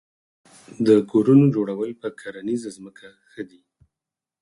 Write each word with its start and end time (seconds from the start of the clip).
د 0.87 0.89
کورونو 1.11 1.45
جوړول 1.55 1.91
په 2.01 2.07
کرنیزه 2.19 2.69
ځمکه 2.77 3.07
ښه 3.31 3.41
دي؟ 3.49 3.61